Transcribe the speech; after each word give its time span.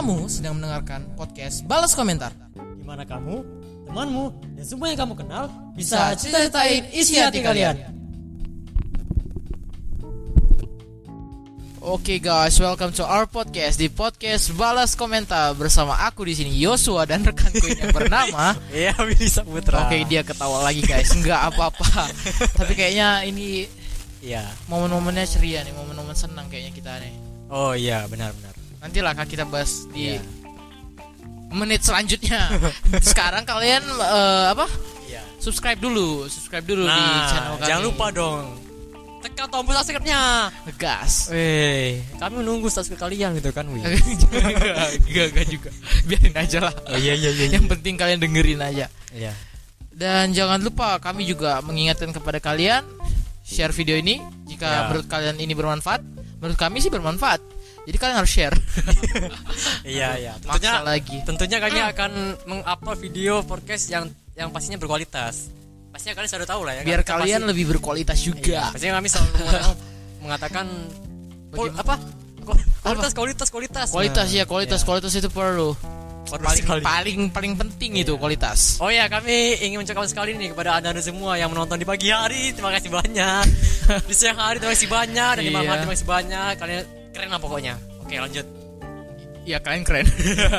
Kamu 0.00 0.32
sedang 0.32 0.56
mendengarkan 0.56 1.12
podcast 1.12 1.60
Balas 1.68 1.92
Komentar. 1.92 2.32
Di 2.56 2.88
mana 2.88 3.04
kamu, 3.04 3.44
temanmu, 3.84 4.32
dan 4.56 4.64
semua 4.64 4.88
yang 4.88 4.96
kamu 5.04 5.12
kenal 5.12 5.52
Bisa 5.76 6.16
cita-citain 6.16 6.88
isi 6.96 7.20
hati 7.20 7.44
kalian. 7.44 7.76
Oke 11.84 12.16
guys, 12.16 12.56
welcome 12.56 12.96
to 12.96 13.04
our 13.04 13.28
podcast 13.28 13.76
di 13.76 13.92
podcast 13.92 14.48
Balas 14.56 14.96
Komentar 14.96 15.52
bersama 15.52 15.92
aku 16.08 16.24
di 16.24 16.32
sini 16.32 16.56
Yosua 16.56 17.04
dan 17.04 17.20
rekanku 17.20 17.68
yang 17.68 17.92
bernama. 17.92 18.56
Iya, 18.72 18.96
Willy 19.04 19.28
Saputra. 19.28 19.84
Oke, 19.84 20.08
dia 20.08 20.24
ketawa 20.24 20.64
lagi 20.64 20.80
guys. 20.80 21.12
Enggak 21.12 21.52
apa-apa. 21.52 22.08
Tapi 22.56 22.72
kayaknya 22.72 23.28
ini 23.28 23.68
Iya. 24.24 24.48
momen-momennya 24.64 25.28
ceria 25.28 25.60
nih, 25.60 25.76
momen-momen 25.76 26.16
senang 26.16 26.48
kayaknya 26.48 26.72
kita 26.72 26.96
nih. 27.04 27.12
Oh 27.52 27.76
iya, 27.76 28.08
benar-benar. 28.08 28.49
Nantilah 28.80 29.12
Kak, 29.12 29.26
kita 29.28 29.44
bahas 29.44 29.84
di 29.90 30.16
Iya. 30.16 30.22
menit 31.50 31.82
selanjutnya. 31.82 32.48
Sekarang 33.04 33.44
kalian 33.44 33.82
eh, 33.84 34.44
apa? 34.50 34.66
Iya. 35.04 35.20
Subscribe 35.36 35.76
dulu, 35.76 36.24
subscribe 36.26 36.64
dulu 36.64 36.84
di 36.84 37.02
channel 37.28 37.54
Nah, 37.54 37.58
kami. 37.58 37.68
jangan 37.68 37.82
lupa 37.84 38.06
dong. 38.10 38.44
Tekan 39.20 39.52
tombol 39.52 39.76
subscribe-nya. 39.76 40.48
Gas. 40.80 41.28
Weh, 41.28 42.00
kami 42.16 42.40
menunggu 42.40 42.72
subscribe 42.72 43.04
kalian 43.04 43.36
gitu 43.36 43.52
kan, 43.52 43.68
Wi. 43.68 43.84
Enggak, 43.84 45.26
enggak 45.36 45.46
juga. 45.46 45.70
Biarin 46.08 46.34
aja 46.34 46.58
lah. 46.62 46.74
Oh 46.88 46.96
iya 46.96 47.12
iya 47.12 47.28
iya. 47.30 47.52
Yang 47.52 47.68
penting 47.68 48.00
kalian 48.00 48.16
dengerin 48.16 48.64
aja. 48.64 48.88
Iya. 49.12 49.32
Dan 49.92 50.32
jangan 50.32 50.56
lupa 50.56 50.96
kami 50.96 51.28
juga 51.28 51.60
mengingatkan 51.60 52.08
kepada 52.08 52.40
kalian 52.40 52.80
share 53.44 53.76
video 53.76 53.92
ini 53.92 54.16
jika 54.48 54.64
Ya. 54.64 54.80
menurut 54.88 55.04
kalian 55.04 55.36
ini 55.36 55.52
bermanfaat. 55.52 56.00
Menurut 56.40 56.56
kami 56.56 56.80
sih 56.80 56.88
bermanfaat. 56.88 57.44
Jadi 57.80 57.96
kalian 57.96 58.16
harus 58.16 58.30
share. 58.30 58.56
Iya 59.82 60.08
iya. 60.16 60.32
Maksa 60.44 60.56
Tentunya 60.60 60.74
lagi. 60.84 61.16
tentunya 61.24 61.58
kami 61.58 61.78
akan 61.80 62.10
mengupload 62.44 62.98
video 63.00 63.34
podcast 63.42 63.88
yang 63.88 64.04
yang 64.36 64.48
pastinya 64.50 64.76
berkualitas. 64.76 65.48
Pastinya 65.90 66.14
kalian 66.14 66.30
sudah 66.30 66.46
tahu 66.46 66.62
lah 66.62 66.74
ya. 66.76 66.82
Biar 66.84 67.00
Kita 67.02 67.16
kalian 67.16 67.40
pasti- 67.42 67.50
lebih 67.50 67.64
berkualitas 67.70 68.16
Iya, 68.16 68.24
juga. 68.24 68.60
pastinya 68.70 68.94
kami 69.00 69.08
selalu 69.08 69.30
mengatakan, 70.22 70.66
apa? 71.74 71.94
Ku- 72.40 72.64
Kualitas 72.80 73.12
kualitas 73.12 73.48
kualitas. 73.48 73.86
Kualitas 73.90 74.26
Nah, 74.28 74.36
ya, 74.36 74.44
kualitas 74.44 74.80
iya. 74.80 74.86
kualitas 74.86 75.12
itu 75.12 75.28
perlu. 75.28 75.72
Paling 76.30 76.62
sekali. 76.62 76.82
paling 76.84 77.20
paling 77.34 77.52
penting 77.58 77.92
itu 77.98 78.14
kualitas. 78.14 78.78
Oh 78.78 78.86
ya, 78.86 79.10
kami 79.10 79.58
ingin 79.58 79.82
mengucapkan 79.82 80.06
sekali 80.06 80.38
nih 80.38 80.54
kepada 80.54 80.78
anda 80.78 80.94
semua 81.02 81.34
yang 81.34 81.50
menonton 81.50 81.74
di 81.74 81.82
pagi 81.82 82.14
hari, 82.14 82.54
terima 82.54 82.70
kasih 82.70 82.86
banyak. 82.86 83.44
di 84.08 84.14
siang 84.14 84.38
hari 84.38 84.62
terima 84.62 84.70
kasih 84.78 84.86
banyak 84.86 85.32
dan 85.34 85.42
di 85.42 85.50
malam 85.50 85.66
Iya. 85.66 85.70
hari 85.74 85.80
terima 85.82 85.94
kasih 85.98 86.06
banyak. 86.08 86.52
Kalian 86.54 86.84
keren 87.12 87.30
lah 87.30 87.40
pokoknya. 87.40 87.74
Oke, 88.00 88.16
lanjut. 88.16 88.46
Ya 89.42 89.58
kalian 89.58 89.82
keren. 89.82 90.06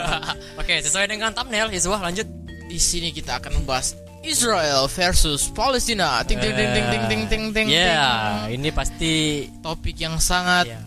Oke, 0.62 0.82
sesuai 0.82 1.06
dengan 1.06 1.32
thumbnail, 1.32 1.70
Yeswah 1.70 2.02
lanjut. 2.02 2.26
Di 2.68 2.80
sini 2.80 3.12
kita 3.12 3.38
akan 3.38 3.62
membahas 3.62 3.94
Israel 4.24 4.88
versus 4.88 5.52
Palestina. 5.52 6.24
Ting 6.24 6.40
ting 6.40 6.56
ting 6.56 6.70
ting 6.72 6.88
ting 6.88 7.04
ting 7.10 7.24
ting 7.28 7.44
ting. 7.52 7.68
Ya, 7.68 8.48
ting. 8.48 8.62
ini 8.62 8.70
pasti 8.72 9.46
Topik 9.60 9.98
yang 9.98 10.16
sangat 10.18 10.72
ya, 10.72 10.80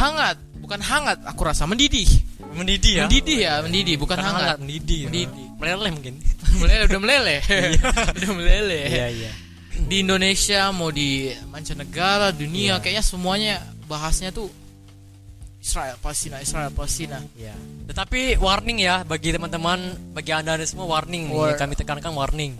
hangat, 0.00 0.40
bukan 0.64 0.80
hangat, 0.80 1.20
aku 1.26 1.44
rasa 1.44 1.68
mendidih. 1.68 2.08
mendidih 2.56 2.92
ya. 2.98 3.04
Mendidih 3.06 3.38
ya, 3.42 3.54
mendidih, 3.62 3.94
bukan 4.00 4.16
Bukan 4.16 4.26
hangat. 4.26 4.42
hangat, 4.42 4.58
mendidih. 4.64 5.00
Mendidih. 5.06 5.46
Meleleh 5.60 5.90
mungkin. 5.92 6.14
meleleh 6.56 6.84
udah 6.88 7.00
meleleh. 7.04 7.40
udah 8.16 8.30
meleleh. 8.32 8.84
Iya, 8.88 9.06
iya. 9.12 9.30
Di 9.80 9.96
Indonesia 10.02 10.72
mau 10.72 10.88
di 10.90 11.30
mancanegara, 11.52 12.32
dunia 12.32 12.76
Iya. 12.76 12.82
kayaknya 12.82 13.04
semuanya 13.04 13.54
bahasnya 13.86 14.32
tuh 14.32 14.48
Israel, 15.60 15.94
Palestina, 16.00 16.40
Israel, 16.40 16.72
Palestina. 16.72 17.18
Iya. 17.36 17.52
Tetapi 17.86 18.36
warning 18.36 18.80
ya 18.80 19.04
bagi 19.04 19.28
teman-teman, 19.28 19.78
bagi 20.10 20.32
anda 20.32 20.56
semua 20.64 20.88
warning 20.88 21.28
nih. 21.28 21.36
War- 21.36 21.54
Kami 21.54 21.76
tekankan 21.76 22.10
warning. 22.10 22.56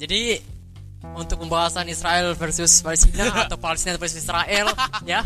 Jadi 0.00 0.40
untuk 1.12 1.36
pembahasan 1.38 1.84
Israel 1.86 2.32
versus 2.32 2.80
Palestina 2.80 3.28
atau 3.44 3.54
Palestina 3.54 3.94
versus 3.94 4.18
Israel 4.18 4.72
ya. 5.04 5.20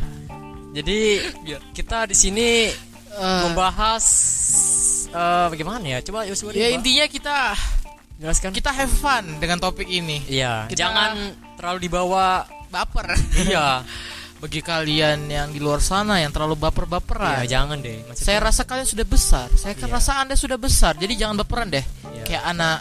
Jadi 0.73 1.23
kita 1.73 2.05
di 2.05 2.15
sini 2.15 2.49
Eh, 3.17 3.41
membahas 3.49 4.05
eh, 5.09 5.47
bagaimana 5.49 5.81
ya? 5.89 5.99
Coba 6.05 6.29
Yosua 6.29 6.53
ya 6.53 6.69
intinya 6.69 7.09
kita 7.09 7.57
jelaskan. 8.21 8.53
kita 8.53 8.69
have 8.69 8.93
fun 8.93 9.41
dengan 9.41 9.57
topik 9.57 9.89
ini. 9.89 10.21
Iya, 10.29 10.69
kita- 10.69 10.85
jangan 10.85 11.33
terlalu 11.57 11.89
dibawa 11.89 12.45
Baper. 12.69 13.17
iya. 13.41 13.81
Bagi 14.47 14.63
kalian 14.63 15.27
yang 15.27 15.51
di 15.51 15.59
luar 15.59 15.83
sana 15.83 16.23
yang 16.23 16.31
terlalu 16.31 16.55
baper-baperan. 16.55 17.43
Iya, 17.43 17.59
jangan 17.59 17.83
deh. 17.83 17.99
Maksudnya, 18.07 18.23
Saya 18.23 18.39
rasa 18.39 18.63
kalian 18.63 18.87
sudah 18.87 19.03
besar. 19.03 19.51
Saya 19.59 19.75
kan 19.75 19.91
rasa 19.91 20.23
Anda 20.23 20.39
sudah 20.39 20.55
besar. 20.55 20.95
Jadi 20.95 21.19
jangan 21.19 21.43
baperan 21.43 21.67
deh. 21.67 21.83
Iya. 21.83 22.23
Kayak 22.23 22.45
anak 22.47 22.79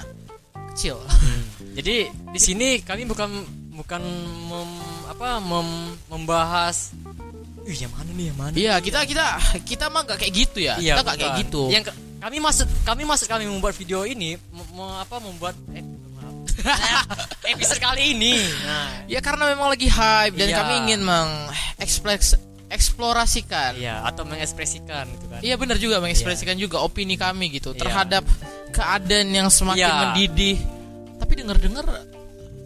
kecil. 0.69 1.01
Hmm. 1.01 1.41
Jadi 1.73 2.05
di 2.05 2.37
sini 2.39 2.85
kami 2.85 3.09
bukan 3.09 3.25
bukan 3.73 4.01
mem- 4.45 4.85
apa 5.09 5.41
mem- 5.41 5.97
membahas 6.05 6.93
Ih, 7.65 7.81
yang 7.81 7.89
mana 7.97 8.13
nih 8.13 8.25
yang 8.29 8.37
mana? 8.37 8.53
Iya, 8.53 8.73
kita 8.77 9.01
kita 9.09 9.25
kita 9.65 9.89
mah 9.89 10.05
gak 10.05 10.21
kayak 10.21 10.33
gitu 10.37 10.61
ya. 10.61 10.77
Iya, 10.77 10.95
kita 10.95 11.01
gak 11.01 11.17
kayak 11.17 11.33
bukan. 11.33 11.41
gitu. 11.49 11.63
Yang 11.73 11.83
ke- 11.89 11.97
kami 12.21 12.37
maksud 12.37 12.67
kami 12.85 13.01
maksud 13.09 13.25
kami 13.25 13.49
membuat 13.49 13.73
video 13.73 14.05
ini 14.05 14.37
mem- 14.53 15.01
apa 15.01 15.17
membuat 15.17 15.57
eh. 15.73 15.81
episode 17.51 17.79
kali 17.79 18.13
ini. 18.13 18.35
Nah, 18.63 18.87
Ya 19.05 19.19
karena 19.19 19.49
memang 19.49 19.69
lagi 19.69 19.87
hype 19.87 20.35
dan 20.35 20.47
Iya. 20.49 20.57
kami 20.57 20.73
ingin 20.85 21.01
mengekspleks 21.01 22.35
eksplorasikan. 22.65 23.77
iya 23.77 24.01
atau 24.03 24.25
mengekspresikan 24.25 25.05
gitu 25.15 25.25
kan. 25.29 25.39
Iya 25.39 25.55
benar 25.55 25.77
juga 25.77 26.01
mengekspresikan 26.01 26.55
juga 26.55 26.81
opini 26.81 27.15
kami 27.15 27.53
gitu 27.53 27.71
Iya. 27.71 27.79
terhadap 27.81 28.23
keadaan 28.69 29.29
yang 29.29 29.47
semakin 29.47 29.85
Iya. 29.85 29.95
mendidih. 30.01 30.57
Tapi 31.15 31.31
denger-denger 31.35 31.85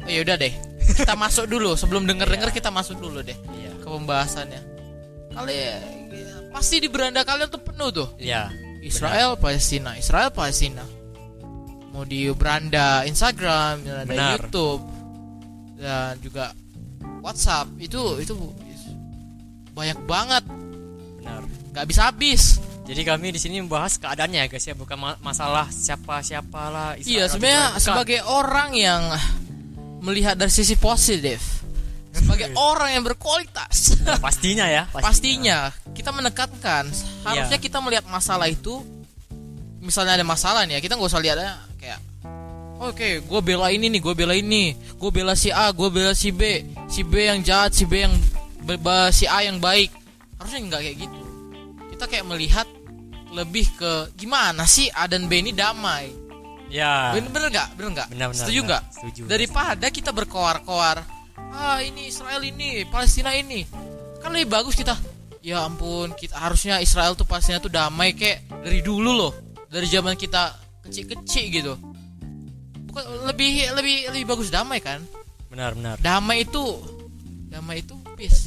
ya 0.06 0.20
udah 0.24 0.36
deh. 0.36 0.54
Kita 0.96 1.14
masuk 1.20 1.46
dulu 1.46 1.76
sebelum 1.76 2.04
denger-denger 2.04 2.50
kita 2.50 2.70
masuk 2.70 2.98
dulu 2.98 3.22
deh 3.22 3.36
Iya. 3.54 3.72
ke 3.78 3.88
pembahasannya. 3.88 4.62
Kali 5.30 5.54
ya, 5.54 5.78
pasti 6.50 6.82
di 6.82 6.90
beranda 6.90 7.22
kalian 7.22 7.48
tuh 7.48 7.62
penuh 7.62 7.90
tuh. 7.94 8.10
Iya. 8.18 8.50
Israel 8.80 9.36
Palestina, 9.36 9.94
Israel 9.94 10.32
Palestina. 10.32 10.82
Mau 11.90 12.04
di 12.04 12.30
beranda 12.32 13.02
Instagram, 13.04 13.82
beranda 13.82 14.06
Benar. 14.06 14.32
YouTube 14.38 14.82
dan 15.76 16.14
juga 16.20 16.54
WhatsApp 17.20 17.72
itu 17.78 18.00
itu 18.18 18.34
banyak 19.72 20.00
banget, 20.04 20.44
Benar. 21.18 21.42
nggak 21.72 21.84
habis 21.84 22.00
habis. 22.00 22.44
Jadi 22.84 23.02
kami 23.04 23.30
di 23.30 23.38
sini 23.38 23.62
membahas 23.62 23.96
keadaannya 23.96 24.40
ya 24.40 24.48
guys 24.48 24.66
ya, 24.66 24.74
bukan 24.74 24.98
ma- 24.98 25.20
masalah 25.20 25.68
siapa-siapa 25.68 26.62
lah. 26.68 26.90
Israel 26.96 27.06
Iya 27.08 27.24
sebenarnya 27.28 27.66
sebagai 27.78 28.20
orang 28.24 28.74
yang 28.74 29.02
melihat 30.02 30.34
dari 30.34 30.50
sisi 30.50 30.74
positif, 30.74 31.62
sebagai 32.10 32.50
orang 32.72 32.98
yang 32.98 33.04
berkualitas, 33.04 33.94
pastinya 34.18 34.66
ya, 34.66 34.90
pastinya 35.06 35.70
kita 35.94 36.10
menekankan 36.10 36.90
harusnya 37.24 37.56
Iya. 37.56 37.62
kita 37.62 37.78
melihat 37.78 38.06
masalah 38.06 38.48
itu 38.48 38.82
misalnya 39.80 40.18
ada 40.18 40.26
masalah 40.26 40.64
nih 40.64 40.76
ya 40.76 40.82
kita 40.82 40.96
nggak 40.96 41.08
usah 41.08 41.20
lihatnya 41.20 41.56
oke 42.80 43.10
gue 43.28 43.42
bela 43.44 43.68
ini 43.70 43.92
nih 43.92 44.02
gue 44.02 44.16
bela 44.16 44.34
ini. 44.34 44.74
Gue 44.96 45.12
bela 45.12 45.36
si 45.36 45.52
A 45.52 45.70
gue 45.76 45.90
bela 45.92 46.16
si 46.16 46.32
B. 46.32 46.64
Si 46.88 47.04
B 47.04 47.28
yang 47.28 47.44
jahat 47.44 47.76
si 47.76 47.84
B 47.84 48.08
yang 48.08 48.16
si 49.12 49.26
A 49.28 49.44
yang 49.44 49.60
baik. 49.60 49.92
Harusnya 50.40 50.60
nggak 50.66 50.82
kayak 50.82 50.98
gitu. 51.04 51.22
Kita 51.96 52.04
kayak 52.08 52.26
melihat 52.26 52.68
lebih 53.36 53.68
ke 53.78 53.92
gimana 54.18 54.66
sih 54.66 54.90
A 54.96 55.06
dan 55.06 55.28
B 55.28 55.44
ini 55.44 55.52
damai. 55.54 56.10
Ya. 56.70 57.18
bener 57.18 57.34
bener 57.34 57.50
nggak? 57.50 57.70
Bener 57.82 57.90
nggak? 57.98 58.08
Benar, 58.14 58.28
setuju 58.30 58.60
nggak? 58.62 58.84
Setuju. 58.94 59.22
daripada 59.26 59.90
kita 59.90 60.14
berkoar-koar 60.14 61.02
ah 61.50 61.82
ini 61.82 62.14
Israel 62.14 62.46
ini 62.46 62.86
Palestina 62.86 63.34
ini. 63.34 63.66
Kan 64.22 64.38
lebih 64.38 64.54
bagus 64.54 64.78
kita. 64.78 64.94
Ya 65.42 65.66
ampun 65.66 66.14
kita 66.14 66.38
harusnya 66.38 66.78
Israel 66.78 67.18
tuh 67.18 67.26
Palestina 67.26 67.58
tuh 67.58 67.74
damai 67.74 68.14
kayak 68.14 68.46
dari 68.62 68.86
dulu 68.86 69.12
loh. 69.12 69.34
Dari 69.70 69.86
zaman 69.90 70.14
kita 70.14 70.58
kecil-kecil 70.86 71.46
gitu 71.50 71.74
bukan 72.90 73.04
lebih 73.26 73.50
lebih 73.72 73.96
lebih 74.10 74.26
bagus 74.26 74.50
damai 74.50 74.80
kan 74.80 75.00
Benar, 75.48 75.74
benar. 75.74 75.96
damai 75.98 76.44
itu 76.44 76.66
damai 77.48 77.82
itu 77.82 77.96
peace 78.14 78.46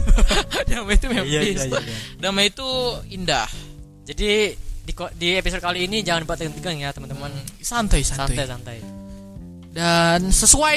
damai 0.70 0.94
itu 0.94 1.06
memang 1.06 1.24
Iya, 1.24 1.40
iya, 1.40 1.52
peace 1.54 1.66
iya, 1.66 1.80
iya. 1.80 1.96
damai 2.18 2.48
itu 2.48 2.68
indah 3.10 3.48
Jadi 4.04 4.52
di, 4.84 4.92
di 5.16 5.28
episode 5.32 5.60
kali 5.60 5.84
ini 5.84 6.00
jangan 6.00 6.24
buat 6.24 6.36
tegang 6.36 6.76
ya 6.76 6.92
teman-teman. 6.92 7.32
santai 7.58 8.04
santai 8.04 8.36
Santai-santai. 8.36 8.78
dan 9.72 10.28
sesuai 10.28 10.76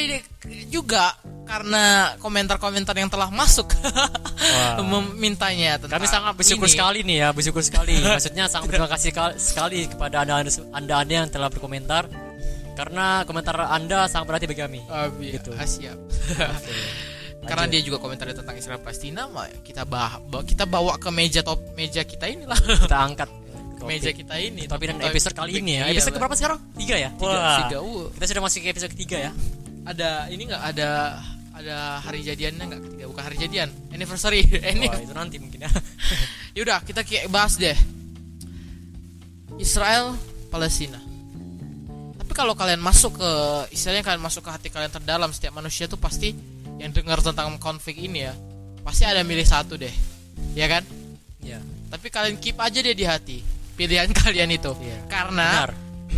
juga 0.68 1.12
karena 1.44 2.16
komentar-komentar 2.18 2.92
yang 2.94 3.08
telah 3.08 3.28
masuk 3.28 3.68
Wah. 3.84 4.80
memintanya 4.96 5.76
tentang 5.78 6.00
Kami 6.00 6.08
sangat 6.08 6.34
bersyukur 6.34 6.66
ini. 6.66 6.74
sekali 6.74 7.00
nih 7.04 7.18
ya, 7.18 7.30
bersyukur 7.30 7.62
sekali. 7.62 8.00
Maksudnya 8.00 8.48
sangat 8.48 8.68
berterima 8.68 8.90
kasih 8.90 9.12
kal- 9.12 9.36
sekali 9.36 9.86
kepada 9.86 10.24
anda 10.24 10.40
anda 10.74 10.96
anda 10.98 11.14
yang 11.14 11.28
telah 11.28 11.48
berkomentar 11.48 12.08
karena 12.78 13.26
komentar 13.26 13.58
anda 13.68 14.06
sangat 14.06 14.26
berarti 14.30 14.46
bagi 14.46 14.62
kami. 14.62 14.80
Ah, 14.86 15.10
iya. 15.18 15.42
Gitu. 15.42 15.50
Ah, 15.52 15.66
siap. 15.66 15.98
karena 17.50 17.66
dia 17.66 17.80
juga 17.82 17.98
komentar 17.98 18.28
tentang 18.30 18.54
Israel 18.54 18.78
Palestina 18.78 19.24
mah 19.26 19.48
kita 19.64 19.88
bah 19.88 20.20
ba- 20.22 20.44
kita 20.44 20.68
bawa 20.68 21.00
ke 21.00 21.08
meja 21.10 21.40
top 21.42 21.58
meja 21.74 22.04
kita 22.04 22.28
inilah 22.28 22.60
Kita 22.86 22.98
angkat. 23.00 23.30
meja 23.82 24.12
kita 24.12 24.36
ini. 24.36 24.68
Tapi 24.68 24.84
dan 24.86 25.00
episode 25.00 25.32
kali 25.32 25.58
ini 25.58 25.80
ya. 25.80 25.88
Iya, 25.88 25.96
Episode 25.96 26.18
keberapa 26.18 26.36
sekarang? 26.36 26.60
Tiga 26.76 26.96
ya? 26.98 27.10
Tiga, 27.14 27.24
Wah. 27.30 27.58
tiga. 27.64 27.78
Uh, 27.80 28.06
Kita 28.12 28.26
sudah 28.28 28.42
masuk 28.44 28.60
ke 28.60 28.70
episode 28.70 28.92
ketiga 28.94 29.18
ya. 29.18 29.32
ada 29.88 30.28
ini 30.28 30.44
nggak 30.44 30.64
ada 30.76 30.90
ada 31.56 31.78
hari 32.04 32.20
jadiannya 32.20 32.64
nggak 32.68 32.82
ketiga 32.84 33.04
bukan 33.08 33.24
hari 33.24 33.38
jadian 33.40 33.70
anniversary 33.90 34.44
ini 34.44 34.86
Wah, 34.92 35.00
itu 35.00 35.14
nanti 35.16 35.40
mungkin 35.40 35.64
ya. 35.64 35.72
yaudah 36.60 36.84
kita 36.84 37.02
kayak 37.02 37.32
bahas 37.32 37.56
deh 37.56 37.74
Israel 39.56 40.20
Palestina 40.50 41.00
kalau 42.38 42.54
kalian 42.54 42.78
masuk 42.78 43.18
ke 43.18 43.32
istilahnya 43.74 44.06
kalian 44.06 44.22
masuk 44.22 44.46
ke 44.46 44.52
hati 44.54 44.68
kalian 44.70 44.94
terdalam 44.94 45.34
setiap 45.34 45.58
manusia 45.58 45.90
tuh 45.90 45.98
pasti 45.98 46.38
yang 46.78 46.94
dengar 46.94 47.18
tentang 47.26 47.58
konflik 47.58 47.98
ini 47.98 48.30
ya 48.30 48.34
pasti 48.86 49.10
ada 49.10 49.26
milih 49.26 49.42
satu 49.44 49.74
deh 49.74 49.92
ya 50.54 50.70
kan 50.70 50.86
Iya. 51.42 51.58
tapi 51.90 52.14
kalian 52.14 52.38
keep 52.38 52.60
aja 52.62 52.78
dia 52.84 52.94
di 52.94 53.06
hati 53.08 53.38
pilihan 53.74 54.14
kalian 54.22 54.54
itu 54.54 54.70
Iya. 54.78 55.00
karena 55.10 55.66
Benar. 55.66 55.72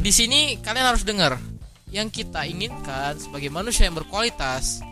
di 0.03 0.11
sini 0.11 0.39
kalian 0.59 0.85
harus 0.91 1.07
dengar 1.07 1.39
yang 1.87 2.11
kita 2.11 2.43
inginkan 2.45 3.15
sebagai 3.15 3.47
manusia 3.47 3.87
yang 3.87 3.95
berkualitas 3.95 4.83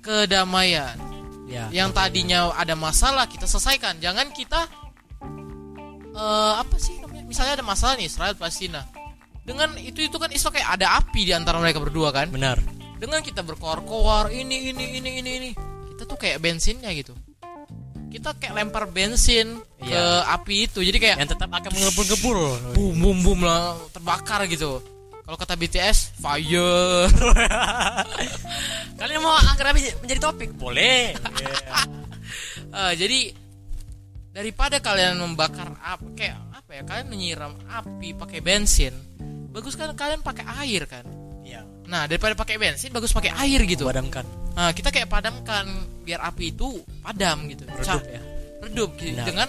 kedamaian 0.00 0.96
Ya. 1.44 1.68
yang 1.68 1.92
tadinya 1.92 2.56
ada 2.56 2.72
masalah 2.72 3.28
kita 3.28 3.44
selesaikan 3.44 4.00
jangan 4.00 4.32
kita 4.32 4.64
eh 6.16 6.54
apa 6.56 6.76
sih 6.80 6.96
namanya 7.04 7.28
misalnya 7.28 7.60
ada 7.60 7.66
masalah 7.66 8.00
nih 8.00 8.08
Israel 8.08 8.32
Palestina 8.32 8.80
dengan 9.44 9.76
itu 9.76 10.00
itu 10.00 10.16
kan 10.16 10.32
istilah 10.32 10.56
kayak 10.56 10.68
ada 10.74 10.86
api 10.98 11.20
di 11.22 11.32
antara 11.36 11.60
mereka 11.60 11.78
berdua 11.78 12.10
kan 12.10 12.32
Benar. 12.32 12.58
dengan 12.96 13.20
kita 13.20 13.44
berkoar-koar 13.44 14.32
ini 14.32 14.72
ini 14.72 14.84
ini 14.98 15.10
ini 15.20 15.30
ini 15.38 15.50
kita 15.92 16.02
tuh 16.04 16.16
kayak 16.16 16.40
bensinnya 16.40 16.88
gitu 16.96 17.12
kita 18.08 18.32
kayak 18.38 18.54
lempar 18.56 18.88
bensin 18.88 19.58
ke 19.76 19.90
Iya. 19.90 20.24
api 20.32 20.64
itu 20.64 20.80
jadi 20.80 20.96
kayak 20.96 21.16
Yang 21.20 21.30
tetap 21.36 21.50
akan 21.52 21.70
mengebul-gebul. 21.70 22.38
boom 22.72 22.94
boom 22.96 23.18
boom 23.20 23.40
lah 23.44 23.76
terbakar 23.92 24.48
gitu 24.48 24.80
kalau 25.24 25.36
kata 25.36 25.56
BTS 25.56 26.16
fire 26.16 27.08
Kalian 29.00 29.20
mau 29.20 29.34
angkat 29.34 29.66
apa 29.66 29.80
menjadi 30.04 30.20
topik? 30.22 30.54
Boleh. 30.54 31.12
Iya. 31.12 31.56
Eh, 32.74 32.92
jadi 32.98 33.30
daripada 34.34 34.82
kalian 34.82 35.14
membakar 35.14 35.78
api 35.78 36.10
kayak 36.18 36.34
apa 36.50 36.70
ya 36.74 36.82
kalian 36.82 37.06
menyiram 37.06 37.52
api 37.70 38.18
pakai 38.18 38.42
bensin 38.42 38.90
bagus 39.54 39.72
kan 39.72 39.94
kalian 39.94 40.18
pakai 40.20 40.42
air 40.60 40.82
kan 40.84 41.06
Iya. 41.40 41.62
nah 41.86 42.10
daripada 42.10 42.34
pakai 42.34 42.58
bensin 42.58 42.90
bagus 42.90 43.14
pakai 43.14 43.30
air 43.38 43.62
gitu 43.62 43.86
Padamkan. 43.86 44.26
nah 44.52 44.74
kita 44.74 44.90
kayak 44.90 45.06
padamkan 45.06 45.64
biar 46.02 46.18
api 46.24 46.50
itu 46.50 46.82
padam 47.00 47.46
gitu 47.46 47.62
Redup 47.68 48.02
ya. 48.04 48.20
redup 48.60 48.90
gitu, 48.96 49.14
Benar. 49.14 49.26
dengan 49.26 49.48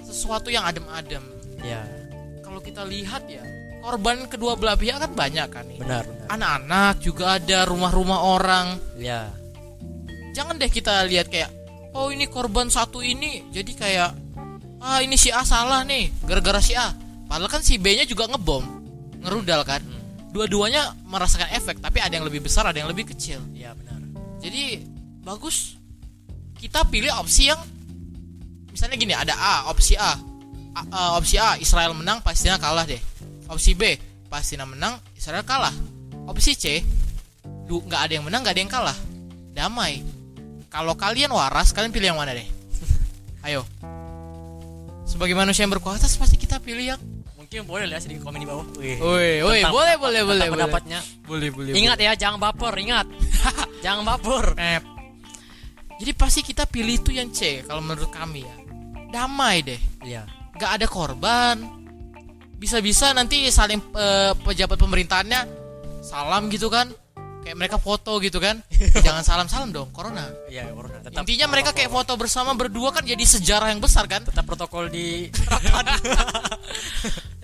sesuatu 0.00 0.48
yang 0.48 0.64
adem-adem 0.64 1.22
Iya. 1.60 1.84
kalau 2.40 2.58
kita 2.58 2.82
lihat 2.82 3.28
ya 3.28 3.44
korban 3.80 4.24
kedua 4.24 4.54
belah 4.54 4.74
pihak 4.74 4.96
kan 4.98 5.12
banyak 5.12 5.48
kan 5.48 5.64
nih 5.66 5.78
Benar, 5.78 6.04
anak-anak 6.28 6.94
juga 7.00 7.36
ada 7.36 7.68
rumah-rumah 7.68 8.20
orang 8.24 8.66
Iya. 8.96 9.28
jangan 10.32 10.56
deh 10.56 10.70
kita 10.70 11.04
lihat 11.04 11.28
kayak 11.28 11.50
oh 11.92 12.08
ini 12.08 12.24
korban 12.24 12.70
satu 12.70 13.02
ini 13.02 13.50
jadi 13.50 13.72
kayak 13.74 14.10
ah 14.80 15.02
ini 15.02 15.18
si 15.18 15.28
A 15.28 15.42
salah 15.42 15.82
nih 15.82 16.08
gara-gara 16.22 16.62
si 16.62 16.72
A 16.72 16.94
padahal 17.26 17.50
kan 17.50 17.60
si 17.60 17.76
B 17.76 17.92
nya 17.92 18.06
juga 18.06 18.24
ngebom 18.24 18.79
ngerudal 19.20 19.62
kan. 19.64 19.82
Dua-duanya 20.30 20.94
merasakan 21.06 21.50
efek 21.54 21.82
tapi 21.82 21.98
ada 21.98 22.14
yang 22.14 22.22
lebih 22.22 22.44
besar 22.44 22.62
ada 22.66 22.78
yang 22.78 22.86
lebih 22.90 23.10
kecil. 23.10 23.42
Iya, 23.50 23.74
benar. 23.74 23.98
jadi 24.40 24.82
bagus. 25.20 25.76
Kita 26.60 26.84
pilih 26.88 27.08
opsi 27.16 27.48
yang 27.48 27.60
misalnya 28.68 28.96
gini 29.00 29.16
ada 29.16 29.32
A 29.32 29.54
opsi 29.72 29.96
A, 29.96 30.12
A- 30.76 30.88
A- 30.92 31.12
opsi 31.16 31.40
A 31.40 31.56
Israel 31.56 31.96
menang 31.96 32.20
Palestina 32.20 32.60
kalah 32.60 32.84
deh. 32.84 33.00
Opsi 33.48 33.72
B 33.72 33.96
Palestina 34.28 34.68
menang 34.68 35.00
Israel 35.16 35.42
kalah. 35.42 35.72
Opsi 36.28 36.52
C 36.54 36.64
nggak 37.70 38.02
ada 38.10 38.12
yang 38.18 38.24
menang 38.26 38.44
nggak 38.44 38.54
ada 38.54 38.62
yang 38.62 38.72
kalah. 38.72 38.98
Damai. 39.56 40.04
Kalau 40.70 40.94
kalian 40.94 41.34
waras 41.34 41.74
kalian 41.74 41.90
pilih 41.90 42.14
yang 42.14 42.20
mana 42.20 42.36
deh? 42.36 42.46
Ayo. 43.46 43.66
Sebagai 45.08 45.34
manusia 45.34 45.66
yang 45.66 45.74
berkualitas 45.74 46.14
pasti 46.14 46.38
kita 46.38 46.62
pilih 46.62 46.94
yang 46.94 47.00
Mungkin 47.50 47.66
boleh 47.66 47.90
lihat 47.90 48.06
sedikit 48.06 48.22
komen 48.22 48.38
di 48.38 48.46
bawah. 48.46 48.62
Wih. 48.78 49.02
woi 49.02 49.42
woi 49.42 49.58
boleh 49.66 49.98
boleh 49.98 50.22
boleh 50.22 50.46
pendapatnya. 50.54 51.02
boleh 51.26 51.50
boleh 51.50 51.74
Ingat 51.74 51.98
ya, 51.98 52.14
jangan 52.14 52.38
baper, 52.38 52.70
ingat. 52.78 53.10
jangan 53.84 54.06
baper. 54.06 54.54
Mep. 54.54 54.84
Jadi 55.98 56.12
pasti 56.14 56.46
kita 56.46 56.62
pilih 56.70 57.02
itu 57.02 57.10
yang 57.10 57.34
C 57.34 57.66
kalau 57.66 57.82
menurut 57.82 58.06
kami 58.14 58.46
ya. 58.46 58.54
Damai 59.10 59.66
deh, 59.66 59.82
Iya. 60.06 60.30
nggak 60.54 60.78
ada 60.78 60.86
korban. 60.86 61.58
Bisa-bisa 62.54 63.10
nanti 63.18 63.50
saling 63.50 63.82
eh, 63.98 64.30
pejabat 64.46 64.78
pemerintahannya 64.78 65.40
salam 66.06 66.54
gitu 66.54 66.70
kan. 66.70 66.86
Kayak 67.40 67.56
mereka 67.56 67.76
foto 67.80 68.20
gitu 68.20 68.36
kan. 68.36 68.60
Jangan 69.06 69.24
salam-salam 69.24 69.72
dong, 69.72 69.88
corona. 69.90 70.28
Iya, 70.46 70.70
corona. 70.76 71.00
Tetap 71.00 71.24
Intinya 71.24 71.46
mereka 71.48 71.70
kayak 71.72 71.88
protokol. 71.88 72.16
foto 72.16 72.20
bersama 72.20 72.50
berdua 72.52 72.92
kan 72.92 73.04
jadi 73.04 73.24
sejarah 73.24 73.72
yang 73.72 73.80
besar 73.80 74.04
kan. 74.04 74.24
tetap 74.24 74.44
protokol 74.44 74.92
di 74.92 75.28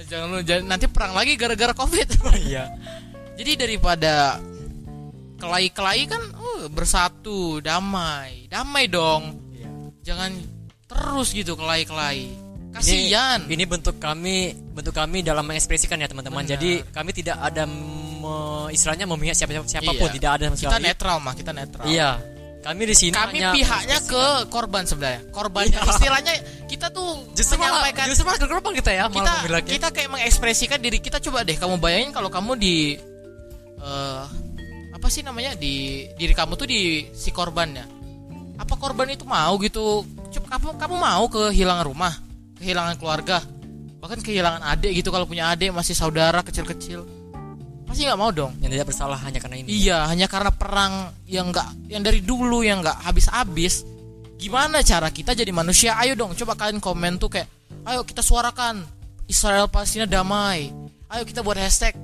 Jangan 0.07 0.27
lu 0.31 0.39
nanti 0.69 0.87
perang 0.87 1.17
lagi 1.17 1.35
gara-gara 1.35 1.75
Covid. 1.75 2.09
Iya. 2.47 2.69
Jadi 3.37 3.53
daripada 3.59 4.39
kelahi-kelahi 5.41 6.03
kan 6.09 6.23
uh, 6.37 6.65
bersatu, 6.71 7.59
damai. 7.65 8.47
Damai 8.47 8.87
dong. 8.87 9.41
Iya. 9.57 9.69
jangan 10.13 10.31
terus 10.87 11.35
gitu 11.35 11.59
kelahi-kelahi 11.59 12.47
kasihan 12.77 13.41
Ini, 13.49 13.57
ini 13.57 13.65
bentuk 13.65 13.97
kami 13.97 14.53
bentuk 14.77 14.93
kami 14.93 15.25
dalam 15.25 15.49
mengekspresikan 15.49 15.97
ya 15.97 16.09
teman-teman. 16.09 16.45
Jadi 16.45 16.85
kami 16.93 17.11
tidak 17.17 17.41
ada 17.41 17.65
me, 18.27 18.37
istilahnya 18.75 19.07
memihak 19.07 19.39
siapa 19.39 19.55
siapa 19.63 19.91
pun, 19.95 20.11
Iya. 20.11 20.15
tidak 20.19 20.31
ada 20.35 20.45
sama 20.51 20.59
kita 20.59 20.79
netral 20.83 21.17
mah 21.23 21.35
kita 21.35 21.53
netral 21.55 21.87
Iya. 21.87 22.11
Kami 22.67 22.83
di 22.83 22.97
sini 22.99 23.15
kami 23.15 23.39
hanya 23.39 23.55
pihaknya 23.55 23.99
ke 24.11 24.25
korban 24.51 24.83
sebenarnya 24.83 25.23
korbannya 25.31 25.79
Iya. 25.79 25.87
istilahnya 25.87 26.35
kita 26.67 26.91
tuh 26.91 27.31
justru 27.39 27.55
malah 27.57 27.79
menyampaikan 27.79 28.05
justru 28.11 28.27
malah 28.27 28.41
gerbang 28.43 28.75
kita 28.75 28.91
ya 28.91 29.05
kita 29.07 29.33
membilangnya. 29.39 29.73
kita 29.79 29.89
kayak 29.95 30.09
mengekspresikan 30.11 30.79
diri 30.83 30.99
kita 30.99 31.23
coba 31.23 31.47
deh 31.47 31.55
kamu 31.55 31.79
bayangin 31.79 32.11
kalau 32.11 32.27
kamu 32.27 32.59
di 32.59 32.99
eh 33.79 34.23
apa 34.91 35.07
sih 35.07 35.23
namanya 35.23 35.55
di 35.55 36.03
diri 36.19 36.35
kamu 36.35 36.59
tuh 36.59 36.67
di 36.67 37.07
si 37.15 37.31
korbannya 37.31 37.87
apa 38.59 38.75
korban 38.75 39.15
itu 39.15 39.23
mau 39.23 39.55
gitu 39.63 40.03
coba 40.35 40.47
kamu 40.59 40.69
kamu 40.75 40.95
mau 40.99 41.25
kehilangan 41.31 41.85
rumah 41.87 42.15
kehilangan 42.59 42.99
keluarga 42.99 43.47
bahkan 44.03 44.19
kehilangan 44.19 44.67
adik 44.75 44.91
gitu 44.91 45.15
kalau 45.15 45.23
punya 45.23 45.55
adik 45.55 45.71
masih 45.71 45.95
saudara 45.95 46.43
kecil-kecil 46.43 47.05
pasti 47.97 48.13
nggak 48.13 48.21
mau 48.21 48.29
dong 48.29 48.53
yang 48.61 48.69
tidak 48.69 48.93
bersalah 48.93 49.17
hanya 49.25 49.41
karena 49.41 49.57
ini. 49.57 49.73
Iya, 49.73 50.05
hanya 50.13 50.29
karena 50.29 50.53
perang 50.53 51.17
yang 51.25 51.49
enggak 51.49 51.65
yang 51.89 52.05
dari 52.05 52.21
dulu 52.21 52.61
yang 52.61 52.85
enggak 52.85 53.01
habis-habis. 53.01 53.89
Gimana 54.37 54.85
cara 54.85 55.09
kita 55.09 55.33
jadi 55.33 55.49
manusia? 55.49 55.97
Ayo 55.97 56.13
dong, 56.13 56.37
coba 56.37 56.61
kalian 56.61 56.77
komen 56.77 57.17
tuh 57.17 57.33
kayak, 57.33 57.49
ayo 57.89 58.05
kita 58.05 58.21
suarakan 58.21 58.85
Israel 59.33 59.73
Palestina 59.73 60.05
damai. 60.05 60.69
Ayo 61.09 61.25
kita 61.25 61.41
buat 61.41 61.57
hashtag 61.57 61.97